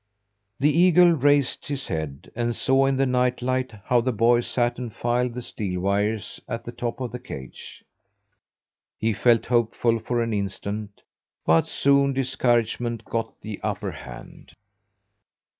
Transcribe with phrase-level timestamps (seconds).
[0.59, 4.79] The eagle raised his head, and saw in the night light how the boy sat
[4.79, 7.83] and filed the steel wires at the top of the cage.
[8.97, 11.01] He felt hopeful for an instant,
[11.45, 14.55] but soon discouragement got the upper hand.